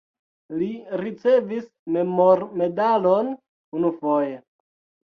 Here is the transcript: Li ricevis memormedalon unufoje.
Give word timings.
Li 0.61 0.69
ricevis 1.01 1.67
memormedalon 1.99 3.33
unufoje. 3.83 4.37